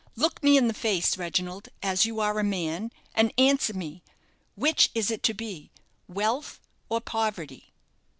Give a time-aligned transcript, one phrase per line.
[0.15, 4.01] Look me in the face, Reginald, as you are a man, and answer me,
[4.55, 5.69] Which is it to be
[6.07, 7.71] wealth or poverty?"